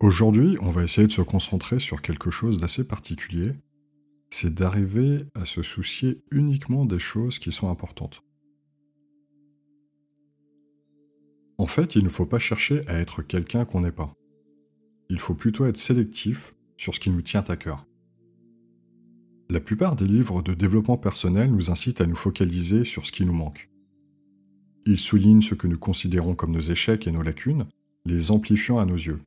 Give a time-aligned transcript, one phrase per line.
[0.00, 3.54] Aujourd'hui, on va essayer de se concentrer sur quelque chose d'assez particulier,
[4.30, 8.22] c'est d'arriver à se soucier uniquement des choses qui sont importantes.
[11.56, 14.14] En fait, il ne faut pas chercher à être quelqu'un qu'on n'est pas.
[15.10, 17.84] Il faut plutôt être sélectif sur ce qui nous tient à cœur.
[19.50, 23.24] La plupart des livres de développement personnel nous incitent à nous focaliser sur ce qui
[23.24, 23.68] nous manque.
[24.86, 27.66] Ils soulignent ce que nous considérons comme nos échecs et nos lacunes,
[28.04, 29.18] les amplifiant à nos yeux.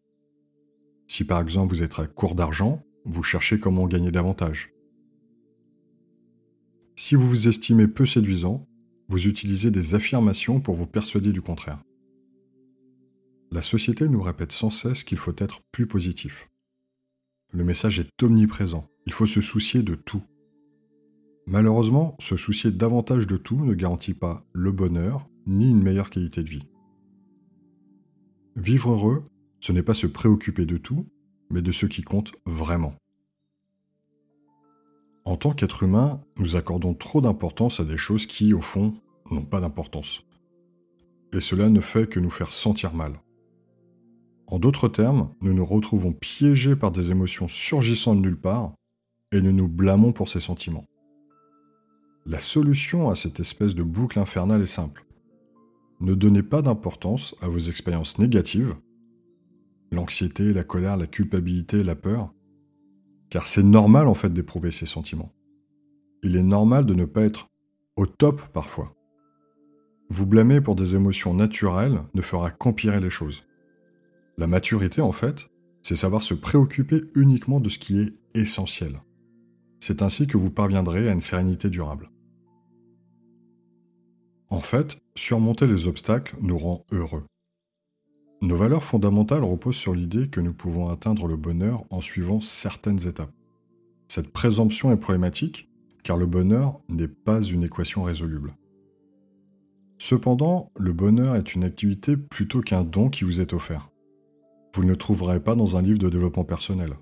[1.12, 4.72] Si par exemple vous êtes à court d'argent, vous cherchez comment gagner davantage.
[6.96, 8.66] Si vous vous estimez peu séduisant,
[9.10, 11.84] vous utilisez des affirmations pour vous persuader du contraire.
[13.52, 16.48] La société nous répète sans cesse qu'il faut être plus positif.
[17.52, 20.24] Le message est omniprésent, il faut se soucier de tout.
[21.46, 26.42] Malheureusement, se soucier davantage de tout ne garantit pas le bonheur ni une meilleure qualité
[26.42, 26.70] de vie.
[28.56, 29.26] Vivre heureux,
[29.62, 31.06] ce n'est pas se préoccuper de tout,
[31.50, 32.96] mais de ce qui compte vraiment.
[35.24, 38.96] En tant qu'être humain, nous accordons trop d'importance à des choses qui, au fond,
[39.30, 40.24] n'ont pas d'importance.
[41.32, 43.22] Et cela ne fait que nous faire sentir mal.
[44.48, 48.74] En d'autres termes, nous nous retrouvons piégés par des émotions surgissant de nulle part
[49.32, 50.86] et nous nous blâmons pour ces sentiments.
[52.26, 55.06] La solution à cette espèce de boucle infernale est simple.
[56.02, 58.76] Ne donnez pas d'importance à vos expériences négatives,
[59.92, 62.34] l'anxiété, la colère, la culpabilité, la peur,
[63.30, 65.32] car c'est normal en fait d'éprouver ces sentiments.
[66.24, 67.50] Il est normal de ne pas être
[67.96, 68.96] au top parfois.
[70.10, 73.44] Vous blâmer pour des émotions naturelles ne fera qu'empirer les choses.
[74.38, 75.50] La maturité en fait,
[75.82, 79.02] c'est savoir se préoccuper uniquement de ce qui est essentiel.
[79.80, 82.12] C'est ainsi que vous parviendrez à une sérénité durable.
[84.50, 87.24] En fait, surmonter les obstacles nous rend heureux.
[88.42, 93.08] Nos valeurs fondamentales reposent sur l'idée que nous pouvons atteindre le bonheur en suivant certaines
[93.08, 93.34] étapes.
[94.08, 95.70] Cette présomption est problématique
[96.04, 98.56] car le bonheur n'est pas une équation résoluble.
[100.00, 103.92] Cependant, le bonheur est une activité plutôt qu'un don qui vous est offert.
[104.74, 106.96] Vous ne le trouverez pas dans un livre de développement personnel,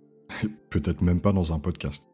[0.69, 2.09] peut-être même pas dans un podcast.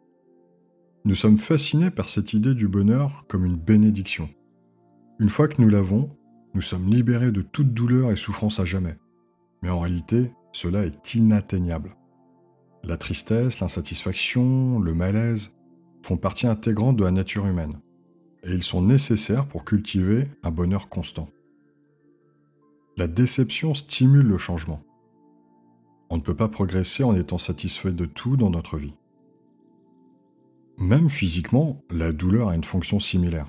[1.03, 4.29] Nous sommes fascinés par cette idée du bonheur comme une bénédiction.
[5.19, 6.16] Une fois que nous l'avons,
[6.53, 8.97] nous sommes libérés de toute douleur et souffrance à jamais.
[9.65, 11.97] Mais en réalité, cela est inatteignable.
[12.83, 15.55] La tristesse, l'insatisfaction, le malaise
[16.03, 17.79] font partie intégrante de la nature humaine,
[18.43, 21.29] et ils sont nécessaires pour cultiver un bonheur constant.
[22.95, 24.83] La déception stimule le changement.
[26.11, 28.93] On ne peut pas progresser en étant satisfait de tout dans notre vie.
[30.77, 33.47] Même physiquement, la douleur a une fonction similaire.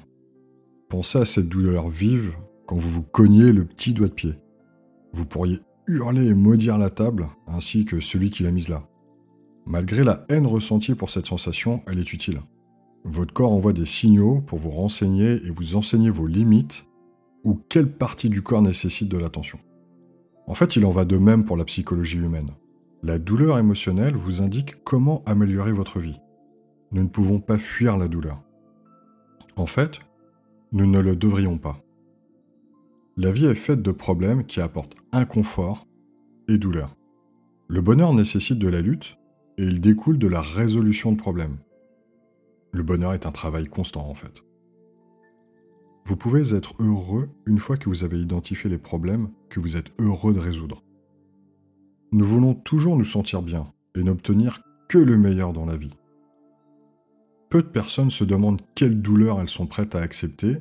[0.88, 2.34] Pensez à cette douleur vive
[2.64, 4.34] quand vous vous cognez le petit doigt de pied.
[5.12, 8.88] Vous pourriez hurler et maudire la table, ainsi que celui qui l'a mise là.
[9.66, 12.40] Malgré la haine ressentie pour cette sensation, elle est utile.
[13.04, 16.86] Votre corps envoie des signaux pour vous renseigner et vous enseigner vos limites
[17.44, 19.58] ou quelle partie du corps nécessite de l'attention.
[20.46, 22.50] En fait, il en va de même pour la psychologie humaine.
[23.02, 26.20] La douleur émotionnelle vous indique comment améliorer votre vie.
[26.92, 28.42] Nous ne pouvons pas fuir la douleur.
[29.56, 30.00] En fait,
[30.72, 31.85] nous ne le devrions pas.
[33.18, 35.86] La vie est faite de problèmes qui apportent inconfort
[36.48, 36.96] et douleur.
[37.66, 39.16] Le bonheur nécessite de la lutte
[39.56, 41.56] et il découle de la résolution de problèmes.
[42.72, 44.44] Le bonheur est un travail constant en fait.
[46.04, 49.98] Vous pouvez être heureux une fois que vous avez identifié les problèmes que vous êtes
[49.98, 50.84] heureux de résoudre.
[52.12, 54.60] Nous voulons toujours nous sentir bien et n'obtenir
[54.90, 55.96] que le meilleur dans la vie.
[57.48, 60.58] Peu de personnes se demandent quelles douleurs elles sont prêtes à accepter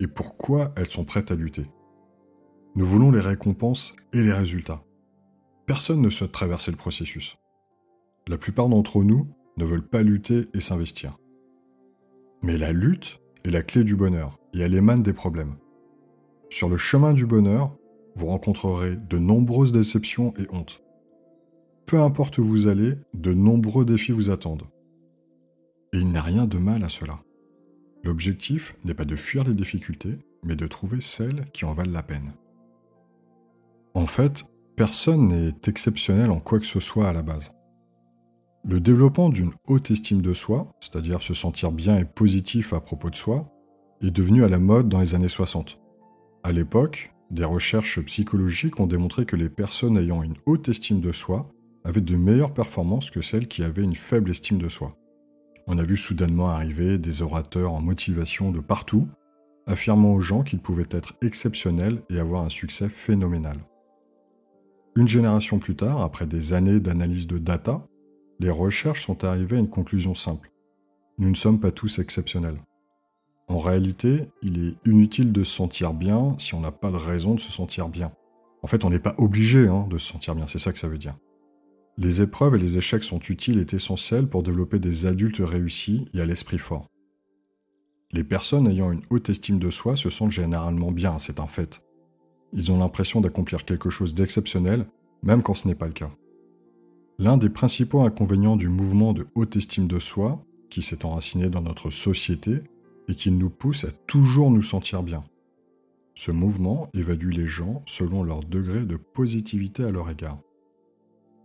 [0.00, 1.66] et pourquoi elles sont prêtes à lutter.
[2.76, 4.84] Nous voulons les récompenses et les résultats.
[5.66, 7.36] Personne ne souhaite traverser le processus.
[8.28, 9.26] La plupart d'entre nous
[9.56, 11.18] ne veulent pas lutter et s'investir.
[12.42, 15.56] Mais la lutte est la clé du bonheur et elle émane des problèmes.
[16.48, 17.76] Sur le chemin du bonheur,
[18.14, 20.80] vous rencontrerez de nombreuses déceptions et hontes.
[21.86, 24.68] Peu importe où vous allez, de nombreux défis vous attendent.
[25.92, 27.18] Et il n'y a rien de mal à cela.
[28.04, 32.04] L'objectif n'est pas de fuir les difficultés, mais de trouver celles qui en valent la
[32.04, 32.32] peine.
[33.94, 34.44] En fait,
[34.76, 37.52] personne n'est exceptionnel en quoi que ce soit à la base.
[38.64, 43.10] Le développement d'une haute estime de soi, c'est-à-dire se sentir bien et positif à propos
[43.10, 43.50] de soi,
[44.02, 45.78] est devenu à la mode dans les années 60.
[46.44, 51.12] À l'époque, des recherches psychologiques ont démontré que les personnes ayant une haute estime de
[51.12, 51.50] soi
[51.84, 54.94] avaient de meilleures performances que celles qui avaient une faible estime de soi.
[55.66, 59.08] On a vu soudainement arriver des orateurs en motivation de partout,
[59.66, 63.58] affirmant aux gens qu'ils pouvaient être exceptionnels et avoir un succès phénoménal.
[64.96, 67.86] Une génération plus tard, après des années d'analyse de data,
[68.40, 70.50] les recherches sont arrivées à une conclusion simple.
[71.18, 72.60] Nous ne sommes pas tous exceptionnels.
[73.46, 77.34] En réalité, il est inutile de se sentir bien si on n'a pas de raison
[77.34, 78.12] de se sentir bien.
[78.62, 80.88] En fait, on n'est pas obligé hein, de se sentir bien, c'est ça que ça
[80.88, 81.16] veut dire.
[81.96, 86.20] Les épreuves et les échecs sont utiles et essentiels pour développer des adultes réussis et
[86.20, 86.86] à l'esprit fort.
[88.12, 91.82] Les personnes ayant une haute estime de soi se sentent généralement bien, c'est un fait.
[92.52, 94.86] Ils ont l'impression d'accomplir quelque chose d'exceptionnel,
[95.22, 96.10] même quand ce n'est pas le cas.
[97.18, 101.62] L'un des principaux inconvénients du mouvement de haute estime de soi, qui s'est enraciné dans
[101.62, 102.62] notre société,
[103.08, 105.24] est qu'il nous pousse à toujours nous sentir bien.
[106.14, 110.38] Ce mouvement évalue les gens selon leur degré de positivité à leur égard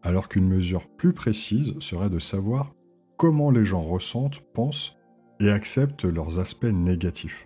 [0.06, 2.74] alors qu'une mesure plus précise serait de savoir
[3.18, 4.96] comment les gens ressentent, pensent
[5.40, 7.45] et acceptent leurs aspects négatifs.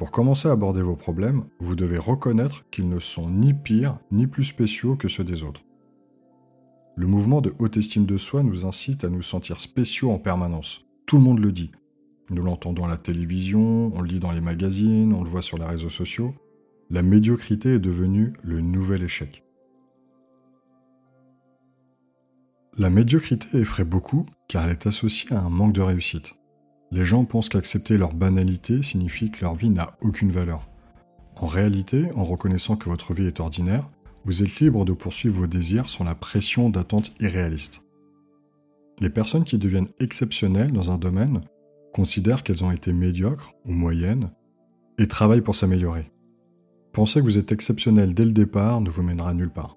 [0.00, 4.26] Pour commencer à aborder vos problèmes, vous devez reconnaître qu'ils ne sont ni pires ni
[4.26, 5.60] plus spéciaux que ceux des autres.
[6.96, 10.86] Le mouvement de haute estime de soi nous incite à nous sentir spéciaux en permanence.
[11.04, 11.70] Tout le monde le dit.
[12.30, 15.58] Nous l'entendons à la télévision, on le lit dans les magazines, on le voit sur
[15.58, 16.32] les réseaux sociaux.
[16.88, 19.44] La médiocrité est devenue le nouvel échec.
[22.78, 26.39] La médiocrité effraie beaucoup car elle est associée à un manque de réussite.
[26.92, 30.68] Les gens pensent qu'accepter leur banalité signifie que leur vie n'a aucune valeur.
[31.36, 33.88] En réalité, en reconnaissant que votre vie est ordinaire,
[34.24, 37.82] vous êtes libre de poursuivre vos désirs sans la pression d'attentes irréalistes.
[38.98, 41.42] Les personnes qui deviennent exceptionnelles dans un domaine
[41.94, 44.30] considèrent qu'elles ont été médiocres ou moyennes
[44.98, 46.10] et travaillent pour s'améliorer.
[46.92, 49.76] Penser que vous êtes exceptionnel dès le départ ne vous mènera nulle part.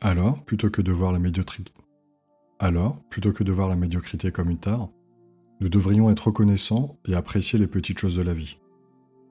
[0.00, 1.72] Alors, plutôt que de voir la médiocrité,
[2.62, 4.88] alors, plutôt que de voir la médiocrité comme une tare,
[5.60, 8.60] nous devrions être reconnaissants et apprécier les petites choses de la vie.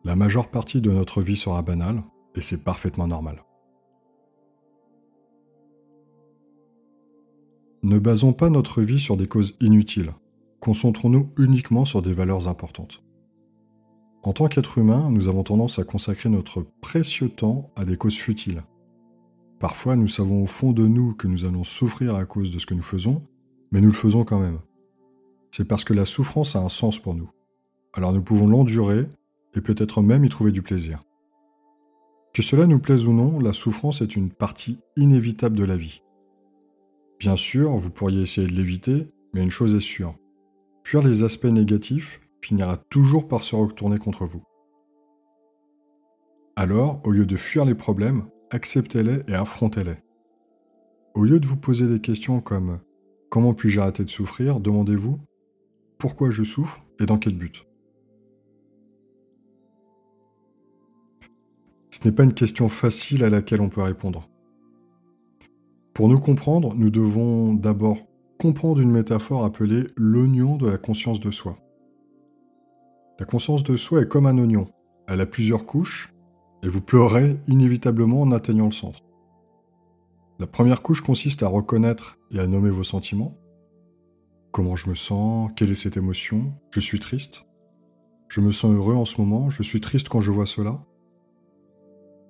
[0.04, 2.04] La majeure partie de notre vie sera banale,
[2.36, 3.46] et c'est parfaitement normal.
[7.84, 10.12] Ne basons pas notre vie sur des causes inutiles.
[10.60, 13.02] Concentrons-nous uniquement sur des valeurs importantes.
[14.24, 18.18] En tant qu'être humain, nous avons tendance à consacrer notre précieux temps à des causes
[18.18, 18.64] futiles.
[19.62, 22.66] Parfois, nous savons au fond de nous que nous allons souffrir à cause de ce
[22.66, 23.22] que nous faisons,
[23.72, 24.60] mais nous le faisons quand même.
[25.52, 27.30] C'est parce que la souffrance a un sens pour nous.
[27.94, 29.08] Alors nous pouvons l'endurer
[29.54, 31.04] et peut-être même y trouver du plaisir.
[32.34, 36.02] Que cela nous plaise ou non, la souffrance est une partie inévitable de la vie.
[37.20, 40.16] Bien sûr, vous pourriez essayer de l'éviter, mais une chose est sûre.
[40.84, 44.42] Fuir les aspects négatifs finira toujours par se retourner contre vous.
[46.56, 49.96] Alors, au lieu de fuir les problèmes, acceptez-les et affrontez-les.
[51.14, 52.80] Au lieu de vous poser des questions comme
[53.30, 54.60] Comment puis-je arrêter de souffrir?
[54.60, 55.18] demandez-vous
[55.98, 57.66] Pourquoi je souffre et dans quel but?
[61.90, 64.30] Ce n'est pas une question facile à laquelle on peut répondre.
[65.94, 67.98] Pour nous comprendre, nous devons d'abord
[68.38, 71.58] comprendre une métaphore appelée l'oignon de la conscience de soi.
[73.20, 74.68] La conscience de soi est comme un oignon.
[75.08, 76.14] Elle a plusieurs couches
[76.64, 79.02] et vous pleurez inévitablement en atteignant le centre.
[80.40, 83.38] La première couche consiste à reconnaître et à nommer vos sentiments.
[84.52, 87.46] Comment je me sens Quelle est cette émotion Je suis triste
[88.28, 90.84] Je me sens heureux en ce moment Je suis triste quand je vois cela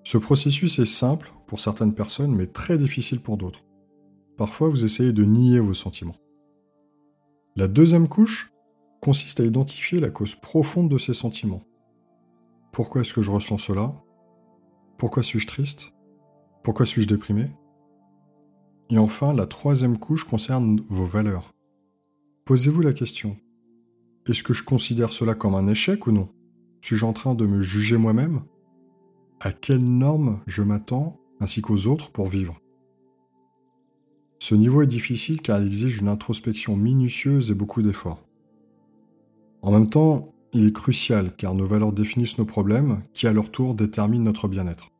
[0.04, 3.64] Ce processus est simple pour certaines personnes mais très difficile pour d'autres.
[4.38, 6.18] Parfois vous essayez de nier vos sentiments.
[7.56, 8.52] La deuxième couche
[9.02, 11.64] consiste à identifier la cause profonde de ces sentiments.
[12.72, 13.94] Pourquoi est-ce que je ressens cela?
[15.02, 15.96] Pourquoi suis-je triste?
[16.62, 17.48] Pourquoi suis-je déprimé?
[18.92, 21.56] Et enfin, la troisième couche concerne vos valeurs.
[22.46, 23.36] Posez-vous la question.
[24.28, 26.30] Est-ce que je considère cela comme un échec ou non?
[26.84, 28.42] Suis-je en train de me juger moi-même?
[29.40, 32.62] À quelles normes je m'attends ainsi qu'aux autres pour vivre?
[34.38, 38.24] Ce niveau est difficile car il exige une introspection minutieuse et beaucoup d'efforts.
[39.64, 43.50] En même temps, il est crucial car nos valeurs définissent nos problèmes qui à leur
[43.50, 44.91] tour déterminent notre bien-être.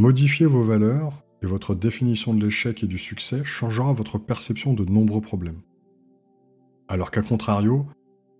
[0.00, 4.86] Modifier vos valeurs et votre définition de l'échec et du succès changera votre perception de
[4.86, 5.60] nombreux problèmes.
[6.88, 7.84] Alors qu'à contrario,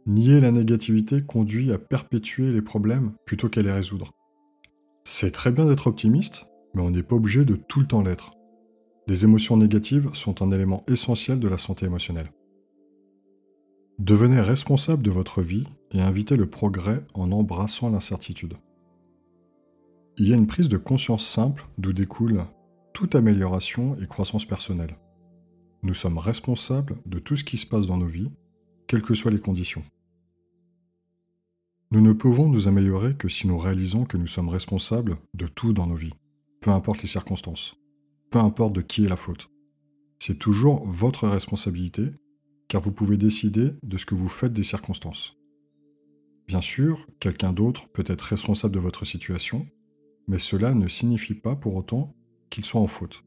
[0.06, 4.10] nier la négativité conduit à perpétuer les problèmes plutôt qu'à les résoudre.
[5.04, 8.32] C'est très bien d'être optimiste, mais on n'est pas obligé de tout le temps l'être.
[9.06, 12.32] Les émotions négatives sont un élément essentiel de la santé émotionnelle.
[13.98, 18.54] Devenez responsable de votre vie et invitez le progrès en embrassant l'incertitude.
[20.20, 22.44] Il y a une prise de conscience simple d'où découle
[22.92, 24.98] toute amélioration et croissance personnelle.
[25.82, 28.30] Nous sommes responsables de tout ce qui se passe dans nos vies,
[28.86, 29.82] quelles que soient les conditions.
[31.90, 35.72] Nous ne pouvons nous améliorer que si nous réalisons que nous sommes responsables de tout
[35.72, 36.12] dans nos vies,
[36.60, 37.74] peu importe les circonstances,
[38.30, 39.48] peu importe de qui est la faute.
[40.18, 42.10] C'est toujours votre responsabilité,
[42.68, 45.38] car vous pouvez décider de ce que vous faites des circonstances.
[46.46, 49.66] Bien sûr, quelqu'un d'autre peut être responsable de votre situation,
[50.30, 52.14] mais cela ne signifie pas pour autant
[52.50, 53.24] qu'il soit en faute.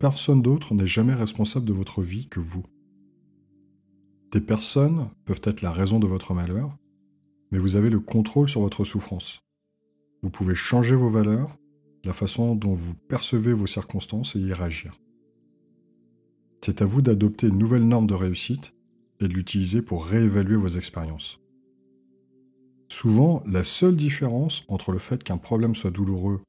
[0.00, 2.64] Personne d'autre n'est jamais responsable de votre vie que vous.
[4.32, 6.76] Des personnes peuvent être la raison de votre malheur,
[7.52, 9.38] mais vous avez le contrôle sur votre souffrance.
[10.20, 11.56] Vous pouvez changer vos valeurs,
[12.02, 14.98] la façon dont vous percevez vos circonstances et y réagir.
[16.60, 18.74] C'est à vous d'adopter une nouvelle norme de réussite
[19.20, 21.38] et de l'utiliser pour réévaluer vos expériences.
[22.88, 26.42] Souvent, la seule différence entre le fait qu'un problème soit douloureux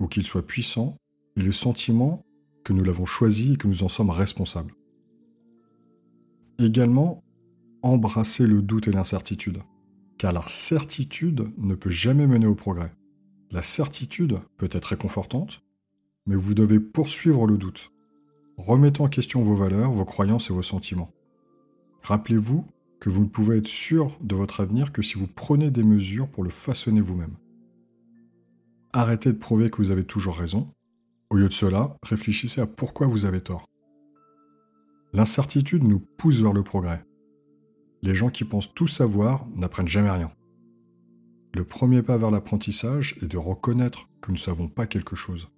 [0.00, 0.96] ou qu'il soit puissant
[1.36, 2.24] est le sentiment
[2.64, 4.74] que nous l'avons choisi et que nous en sommes responsables.
[6.58, 7.22] Également,
[7.82, 9.62] embrasser le doute et l'incertitude
[10.22, 12.92] car la certitude ne peut jamais mener au progrès.
[13.50, 15.62] La certitude peut être réconfortante,
[16.26, 17.90] mais vous devez poursuivre le doute.
[18.56, 21.10] Remettez en question vos valeurs, vos croyances et vos sentiments.
[22.04, 22.64] Rappelez-vous
[23.02, 26.28] que vous ne pouvez être sûr de votre avenir que si vous prenez des mesures
[26.28, 27.34] pour le façonner vous-même.
[28.92, 30.70] Arrêtez de prouver que vous avez toujours raison.
[31.28, 33.66] Au lieu de cela, réfléchissez à pourquoi vous avez tort.
[35.12, 37.04] L'incertitude nous pousse vers le progrès
[38.02, 40.32] les gens qui pensent tout savoir n'apprennent jamais rien.
[41.54, 45.48] Le premier pas vers l'apprentissage est de reconnaître que nous ne savons pas quelque chose.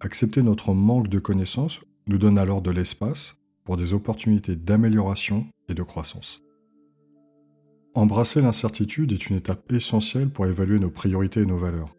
[0.00, 5.74] Accepter notre manque de connaissances nous donne alors de l'espace pour des opportunités d'amélioration et
[5.74, 6.42] de croissance.
[7.94, 11.96] Embrasser l'incertitude est une étape essentielle pour évaluer nos priorités et nos valeurs.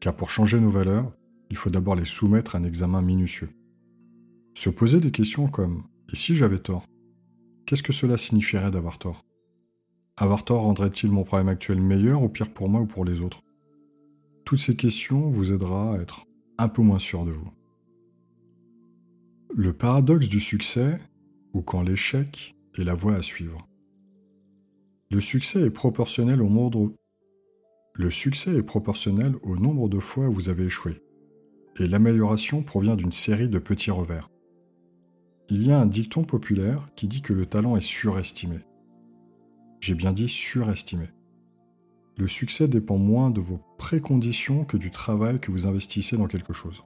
[0.00, 1.12] Car pour changer nos valeurs,
[1.50, 3.50] il faut d'abord les soumettre à un examen minutieux.
[4.54, 5.78] Se poser des questions comme⁇
[6.12, 6.84] Et si j'avais tort?
[7.66, 9.24] Qu'est-ce que cela signifierait d'avoir tort?
[10.16, 13.40] Avoir tort rendrait-il mon problème actuel meilleur ou pire pour moi ou pour les autres?
[14.44, 16.26] Toutes ces questions vous aidera à être
[16.58, 17.50] un peu moins sûr de vous.
[19.56, 21.00] Le paradoxe du succès,
[21.52, 23.66] ou quand l'échec est la voie à suivre.
[25.14, 26.90] Le succès est proportionnel au nombre
[29.88, 31.04] de fois où vous avez échoué,
[31.78, 34.28] et l'amélioration provient d'une série de petits revers.
[35.50, 38.58] Il y a un dicton populaire qui dit que le talent est surestimé.
[39.78, 41.10] J'ai bien dit surestimé.
[42.16, 46.52] Le succès dépend moins de vos préconditions que du travail que vous investissez dans quelque
[46.52, 46.82] chose.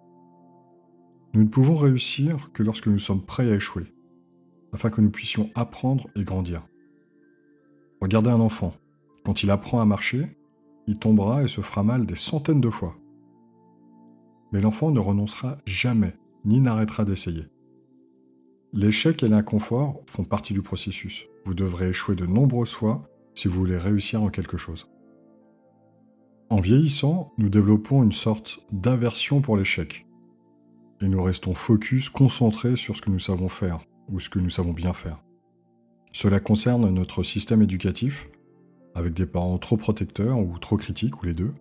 [1.33, 3.95] Nous ne pouvons réussir que lorsque nous sommes prêts à échouer,
[4.75, 6.69] afin que nous puissions apprendre et grandir.
[8.01, 8.75] Regardez un enfant.
[9.25, 10.37] Quand il apprend à marcher,
[10.87, 12.97] il tombera et se fera mal des centaines de fois.
[14.53, 17.47] Mais l'enfant ne renoncera jamais, ni n'arrêtera d'essayer.
[18.73, 21.27] L'échec et l'inconfort font partie du processus.
[21.45, 24.89] Vous devrez échouer de nombreuses fois si vous voulez réussir en quelque chose.
[26.51, 30.07] En vieillissant, nous développons une sorte d'aversion pour l'échec.
[31.01, 34.51] Et nous restons focus, concentrés sur ce que nous savons faire, ou ce que nous
[34.51, 35.23] savons bien faire.
[36.13, 38.29] Cela concerne notre système éducatif,
[38.95, 41.53] avec des parents trop protecteurs ou trop critiques, ou les deux,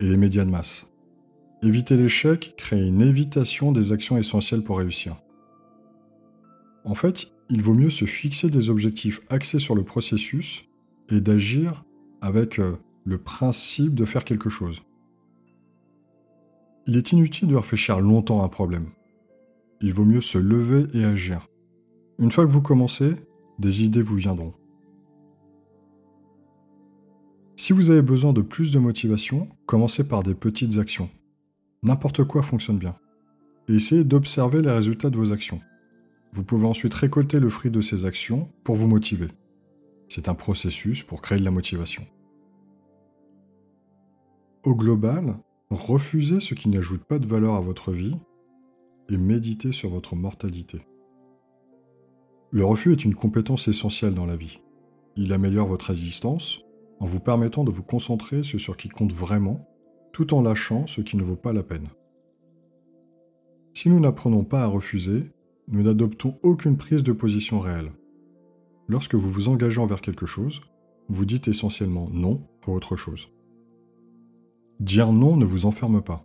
[0.00, 0.86] et les médias de masse.
[1.62, 5.16] Éviter l'échec crée une évitation des actions essentielles pour réussir.
[6.84, 10.64] En fait, il vaut mieux se fixer des objectifs axés sur le processus
[11.10, 11.84] et d'agir
[12.22, 14.82] avec euh, le principe de faire quelque chose.
[16.86, 18.86] Il est inutile de réfléchir longtemps à un problème.
[19.80, 21.46] Il vaut mieux se lever et agir.
[22.18, 23.14] Une fois que vous commencez,
[23.60, 24.54] des idées vous viendront.
[27.56, 31.10] Si vous avez besoin de plus de motivation, commencez par des petites actions.
[31.82, 32.96] N'importe quoi fonctionne bien.
[33.68, 35.60] Essayez d'observer les résultats de vos actions.
[36.32, 39.28] Vous pouvez ensuite récolter le fruit de ces actions pour vous motiver.
[40.08, 42.06] C'est un processus pour créer de la motivation.
[44.64, 45.38] Au global,
[45.68, 48.16] refusez ce qui n'ajoute pas de valeur à votre vie
[49.10, 50.80] et méditez sur votre mortalité.
[52.52, 54.60] Le refus est une compétence essentielle dans la vie.
[55.14, 56.60] Il améliore votre résistance
[56.98, 59.68] en vous permettant de vous concentrer sur ce qui compte vraiment
[60.12, 61.88] tout en lâchant ce qui ne vaut pas la peine.
[63.72, 65.30] Si nous n'apprenons pas à refuser,
[65.68, 67.92] nous n'adoptons aucune prise de position réelle.
[68.88, 70.60] Lorsque vous vous engagez envers quelque chose,
[71.08, 73.28] vous dites essentiellement non à autre chose.
[74.80, 76.24] Dire non ne vous enferme pas.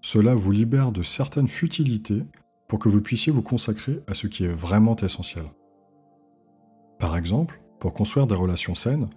[0.00, 2.22] Cela vous libère de certaines futilités
[2.68, 5.44] pour que vous puissiez vous consacrer à ce qui est vraiment essentiel.
[6.98, 9.08] Par exemple, pour construire des relations saines,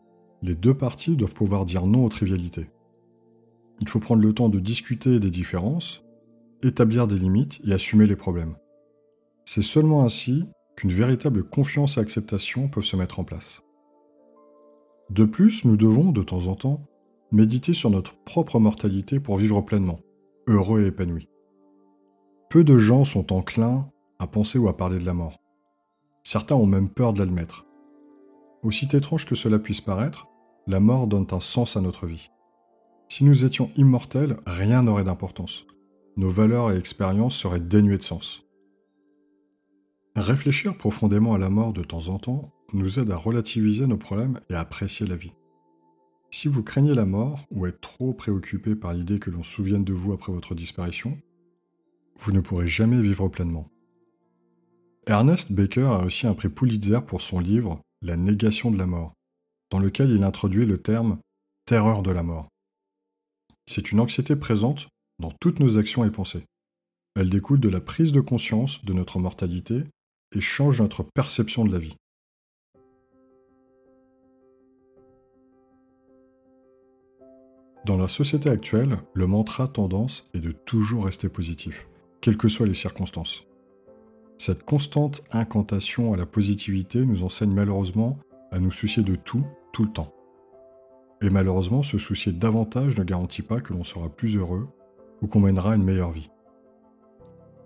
[0.44, 2.70] les deux parties doivent pouvoir dire non aux trivialités.
[3.80, 6.04] Il faut prendre le temps de discuter des différences,
[6.62, 8.56] établir des limites et assumer les problèmes.
[9.46, 10.46] C'est seulement ainsi
[10.78, 13.64] qu'une véritable confiance et acceptation peuvent se mettre en place.
[15.10, 16.84] De plus, nous devons, de temps en temps,
[17.32, 20.00] méditer sur notre propre mortalité pour vivre pleinement,
[20.48, 21.28] heureux et épanoui.
[22.50, 25.40] Peu de gens sont enclins à penser ou à parler de la mort.
[26.24, 27.66] Certains ont même peur de l'admettre.
[28.64, 30.28] Aussi étrange que cela puisse paraître,
[30.68, 32.30] la mort donne un sens à notre vie.
[33.10, 35.66] Si nous étions immortels, rien n'aurait d'importance.
[36.16, 38.44] Nos valeurs et expériences seraient dénuées de sens.
[40.16, 44.40] Réfléchir profondément à la mort de temps en temps nous aide à relativiser nos problèmes
[44.50, 45.34] et à apprécier la vie.
[46.30, 49.94] Si vous craignez la mort ou êtes trop préoccupé par l'idée que l'on souvienne de
[49.94, 51.18] vous après votre disparition,
[52.20, 53.70] vous ne pourrez jamais vivre pleinement.
[55.08, 59.14] Ernest Baker a reçu un prix Pulitzer pour son livre La négation de la mort,
[59.70, 61.20] dans lequel il introduit le terme
[61.68, 62.48] terreur de la mort.
[63.68, 64.88] C'est une anxiété présente
[65.20, 66.44] dans toutes nos actions et pensées.
[67.16, 69.84] Elle découle de la prise de conscience de notre mortalité
[70.36, 71.96] et change notre perception de la vie.
[77.86, 81.88] Dans la société actuelle, le mantra tendance est de toujours rester positif,
[82.20, 83.44] quelles que soient les circonstances.
[84.42, 88.18] Cette constante incantation à la positivité nous enseigne malheureusement
[88.50, 90.16] à nous soucier de tout, tout le temps.
[91.22, 94.68] Et malheureusement, se soucier davantage ne garantit pas que l'on sera plus heureux
[95.22, 96.32] ou qu'on mènera une meilleure vie.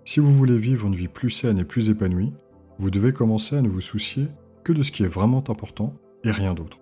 [0.04, 2.34] Si vous voulez vivre une vie plus saine et plus épanouie,
[2.78, 4.28] vous devez commencer à ne vous soucier
[4.62, 6.78] que de ce qui est vraiment important et rien d'autre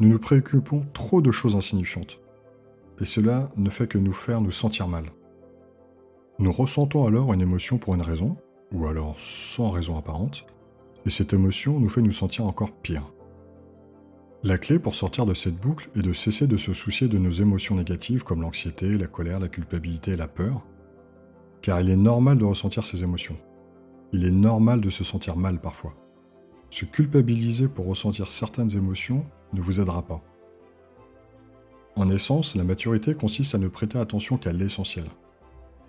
[0.00, 2.20] nous nous préoccupons trop de choses insignifiantes.
[3.00, 5.04] Et cela ne fait que nous faire nous sentir mal.
[6.40, 8.36] Nous ressentons alors une émotion pour une raison,
[8.70, 10.46] ou alors sans raison apparente,
[11.04, 13.12] et cette émotion nous fait nous sentir encore pire.
[14.44, 17.32] La clé pour sortir de cette boucle est de cesser de se soucier de nos
[17.32, 20.64] émotions négatives comme l'anxiété, la colère, la culpabilité et la peur,
[21.60, 23.36] car il est normal de ressentir ces émotions.
[24.12, 25.96] Il est normal de se sentir mal parfois.
[26.70, 30.22] Se culpabiliser pour ressentir certaines émotions ne vous aidera pas.
[31.96, 35.06] En essence, la maturité consiste à ne prêter attention qu'à l'essentiel.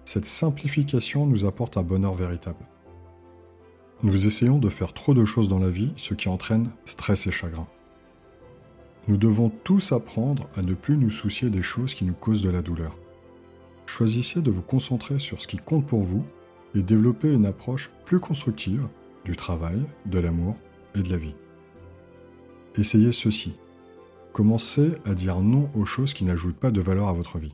[0.05, 2.65] Cette simplification nous apporte un bonheur véritable.
[4.01, 7.31] Nous essayons de faire trop de choses dans la vie, ce qui entraîne stress et
[7.31, 7.67] chagrin.
[9.07, 12.49] Nous devons tous apprendre à ne plus nous soucier des choses qui nous causent de
[12.49, 12.97] la douleur.
[13.85, 16.23] Choisissez de vous concentrer sur ce qui compte pour vous
[16.75, 18.87] et développer une approche plus constructive
[19.25, 20.55] du travail, de l'amour
[20.95, 21.35] et de la vie
[22.79, 23.53] essayez ceci.
[24.33, 27.53] Commencez à dire non aux choses qui n'ajoutent pas de valeur à votre vie.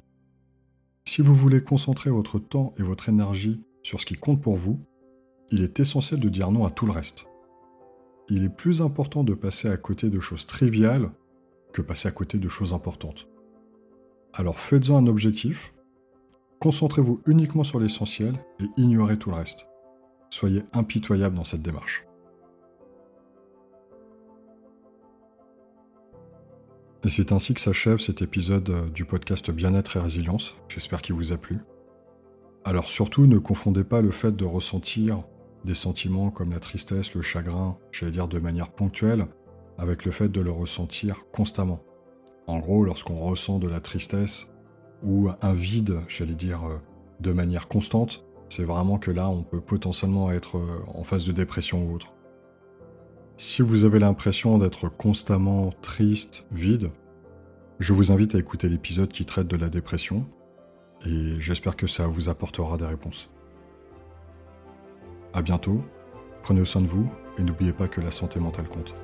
[1.15, 4.81] Si vous voulez concentrer votre temps et votre énergie sur ce qui compte pour vous,
[5.49, 7.25] il est essentiel de dire non à tout le reste.
[8.27, 11.09] Il est plus important de passer à côté de choses triviales
[11.71, 13.29] que passer à côté de choses importantes.
[14.33, 15.73] Alors faites-en un objectif,
[16.59, 19.69] concentrez-vous uniquement sur l'essentiel et ignorez tout le reste.
[20.29, 22.04] Soyez impitoyable dans cette démarche.
[27.05, 30.55] Et c'est ainsi que s'achève cet épisode euh, du podcast Bien-être et Résilience.
[30.67, 31.59] J'espère qu'il vous a plu.
[32.63, 35.21] Alors surtout, ne confondez pas le fait de ressentir
[35.65, 39.27] des sentiments comme la tristesse, le chagrin, j'allais dire de manière ponctuelle,
[39.77, 41.83] avec le fait de le ressentir constamment.
[42.47, 44.51] En gros, lorsqu'on ressent de la tristesse
[45.03, 46.79] ou un vide, j'allais dire euh,
[47.19, 51.33] de manière constante, c'est vraiment que là, on peut potentiellement être euh, en phase de
[51.33, 52.14] dépression ou autre.
[53.37, 56.89] Si vous avez l'impression d'être constamment triste, vide,
[57.79, 60.25] je vous invite à écouter l'épisode qui traite de la dépression
[61.05, 63.29] et j'espère que ça vous apportera des réponses.
[65.33, 65.83] A bientôt,
[66.43, 68.95] prenez soin de vous et n'oubliez pas que la santé mentale compte.